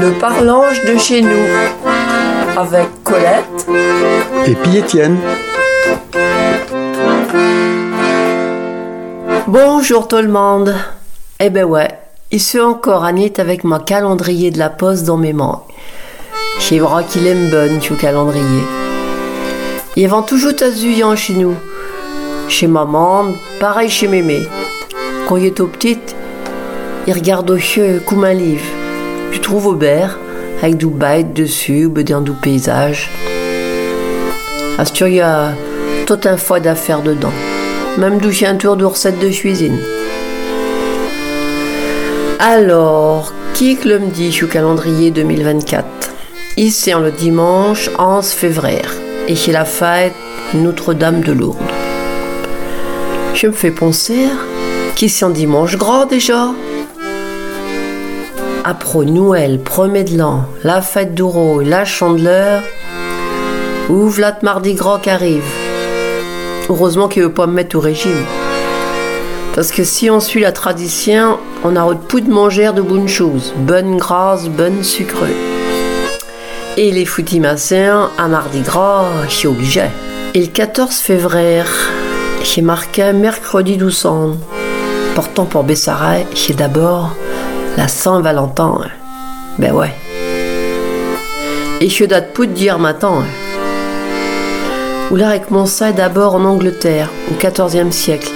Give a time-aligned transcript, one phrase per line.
[0.00, 1.46] Le parlange de chez nous
[2.56, 3.44] avec Colette
[4.46, 5.18] et puis Étienne.
[9.46, 10.74] Bonjour tout le monde.
[11.40, 11.88] Eh ben ouais,
[12.30, 15.62] ici encore Annette avec ma calendrier de la poste dans mes mains.
[16.60, 18.62] J'ai vrai qu'il aime bonne, tu calendrier.
[19.96, 21.54] Il vend toujours à chez nous.
[22.48, 23.26] Chez maman,
[23.60, 24.40] pareil chez mémé.
[25.28, 25.98] Quand il est tout petit,
[27.06, 28.83] il regarde au cieux comme un livre.
[29.34, 30.16] Tu trouves au ber,
[30.62, 33.10] avec du bête dessus, dans du paysage.
[34.78, 35.54] Astur, il y a
[36.06, 37.32] tout un foie d'affaires dedans.
[37.98, 39.80] Même doucher un tour de recette de cuisine.
[42.38, 45.84] Alors, qui que le me dit au calendrier 2024
[46.56, 48.82] Ici, le dimanche 11 février,
[49.26, 50.14] et chez la fête
[50.54, 51.58] Notre-Dame de Lourdes.
[53.34, 54.28] Je me fais penser
[54.94, 56.52] qu'ici en dimanche gras déjà?
[58.66, 62.62] Après Noël, premier de l'an, la fête d'Ouro la chandeleur,
[63.90, 65.44] ouvre la mardi gras qui arrive.
[66.70, 68.24] Heureusement qu'il ne veut pas me mettre au régime.
[69.54, 73.52] Parce que si on suit la tradition, on a peu de manger de bonnes choses,
[73.54, 75.36] bonnes grasses, bonnes sucrées.
[76.78, 79.82] Et les foutimassins, à mardi gras, c'est obligé.
[80.32, 81.64] Et le 14 février,
[82.42, 84.08] j'ai marqué mercredi 12
[85.14, 87.14] Pourtant pour Bessaray, c'est d'abord
[87.76, 88.80] la Saint-Valentin.
[89.58, 89.94] Ben ouais.
[91.80, 93.24] Et je date pour dire matin.
[95.10, 98.30] Ou là commença d'abord en Angleterre, au XIVe siècle,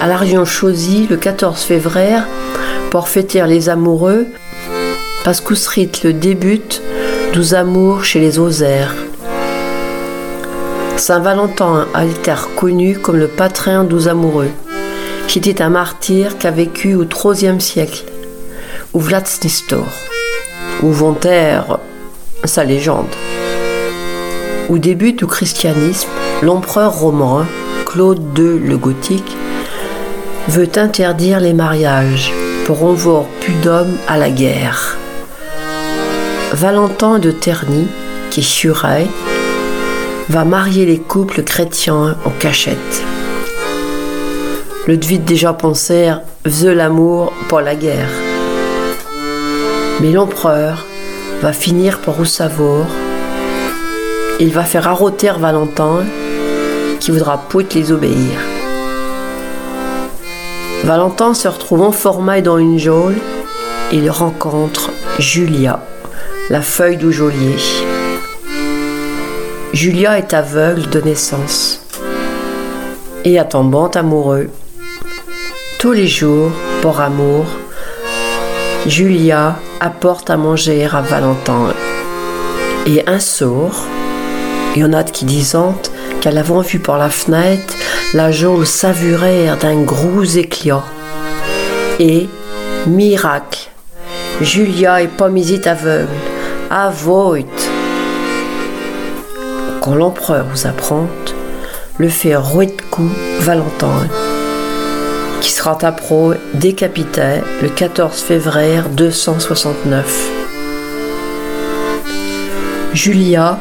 [0.00, 2.18] à la région Chosy, le 14 février,
[2.90, 4.26] pour fêter les amoureux,
[5.24, 5.40] parce
[6.04, 6.82] le débute
[7.32, 8.94] doux amours chez les Osaires.
[10.96, 12.32] Saint Valentin a été
[13.02, 14.50] comme le patron doux amoureux,
[15.26, 18.04] qui était un martyr qui a vécu au IIIe siècle,
[18.94, 19.86] ou Vlad Snistor,
[20.82, 21.78] ou Voltaire,
[22.44, 23.14] sa légende.
[24.68, 26.08] Au début du christianisme,
[26.42, 27.46] l'empereur romain,
[27.86, 29.36] Claude II le Gothique,
[30.48, 32.32] veut interdire les mariages
[32.66, 34.96] pour envoyer plus d'hommes à la guerre.
[36.52, 37.86] Valentin de Terny,
[38.30, 39.08] qui Suraille,
[40.28, 43.02] va marier les couples chrétiens en cachette.
[44.86, 46.12] Le Dvit déjà pensé
[46.44, 48.27] veut l'amour pour la guerre.
[50.00, 50.86] Mais l'empereur
[51.42, 52.86] va finir par savoir
[54.40, 56.04] il va faire arroter Valentin
[57.00, 58.38] qui voudra pas les obéir.
[60.84, 63.16] Valentin se retrouve enfermé dans une geôle
[63.90, 65.80] il rencontre Julia,
[66.50, 67.56] la feuille du geôlier.
[69.72, 71.82] Julia est aveugle de naissance
[73.24, 74.50] et à tombant amoureux.
[75.78, 76.50] Tous les jours,
[76.82, 77.46] pour amour,
[78.86, 81.74] Julia apporte à manger à Valentin.
[82.86, 83.72] Et un soir,
[84.76, 85.56] il qui disent
[86.20, 87.74] qu'elle avait vu par la fenêtre
[88.14, 90.84] la geôle savuraire d'un gros éclat.
[91.98, 92.28] Et,
[92.86, 93.70] miracle,
[94.40, 96.08] Julia est pas misite aveugle,
[96.70, 97.38] avoit.
[99.80, 101.06] Quand l'empereur vous apprend,
[101.98, 103.10] le fait rouet de coup
[103.40, 104.06] Valentin,
[105.40, 110.30] qui sera à pro décapité le 14 février 269.
[112.94, 113.58] Julia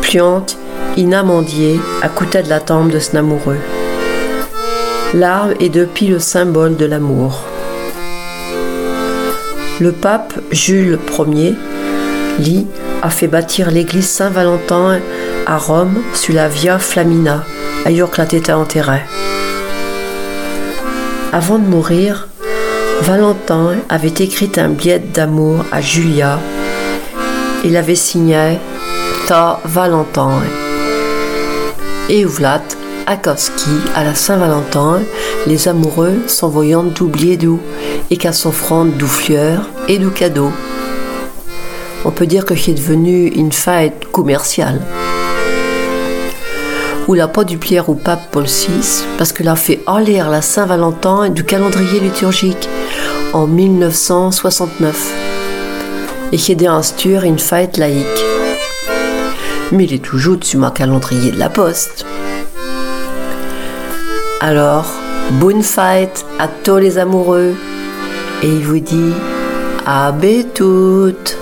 [0.00, 0.56] pliante
[0.96, 3.58] inamandier à côté de la tombe de son amoureux.
[5.14, 7.44] L'arbre est depuis le symbole de l'amour.
[9.80, 11.54] Le pape Jules Ier,
[12.38, 12.66] lui,
[13.02, 15.00] a fait bâtir l'église Saint-Valentin
[15.46, 17.44] à Rome sur la Via Flamina,
[17.84, 19.02] ailleurs que la tête enterrée.
[21.30, 22.26] Avant de mourir,
[23.02, 26.38] Valentin avait écrit un billet d'amour à Julia.
[27.64, 28.58] Il avait signé
[29.26, 30.40] Ta Valentin
[32.08, 32.62] et Ouvlat,
[33.06, 35.02] Akowski, à la Saint-Valentin,
[35.46, 37.60] les amoureux s'envoyant d'oublier d'où
[38.10, 40.52] et qu'à s'offrant d'où fleurs et d'où cadeaux.
[42.06, 44.80] On peut dire que c'est devenu une fête commerciale.
[47.08, 50.42] Ou la pas du Pierre au pape Paul VI, parce qu'il a fait aller la
[50.42, 52.68] Saint-Valentin du calendrier liturgique
[53.32, 55.28] en 1969
[56.32, 58.04] et qui a institué une fête laïque.
[59.72, 62.04] Mais il est toujours dessus ma calendrier de la poste.
[64.40, 64.86] Alors,
[65.32, 67.54] bonne fête à tous les amoureux.
[68.42, 69.14] Et il vous dit
[69.86, 70.12] à
[70.54, 71.36] toutes